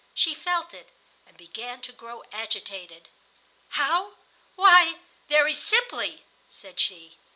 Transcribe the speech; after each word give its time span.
She 0.15 0.33
felt 0.33 0.73
it, 0.73 0.89
and 1.27 1.37
began 1.37 1.79
to 1.81 1.91
grow 1.91 2.23
agitated. 2.31 3.07
"How? 3.77 4.13
Why, 4.55 4.95
very 5.29 5.53
simply," 5.53 6.23
said 6.49 6.79
she. 6.79 7.19